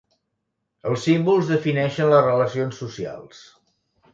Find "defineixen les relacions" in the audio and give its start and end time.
1.53-2.81